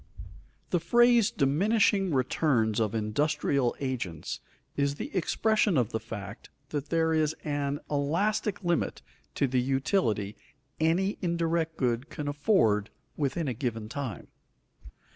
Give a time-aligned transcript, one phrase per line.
[0.71, 4.39] _The phrase "diminishing returns of industrial agents"
[4.75, 9.03] is the expression of the fact that there is an elastic limit
[9.35, 10.35] to the utility
[10.79, 14.29] any indirect good can afford within a given time.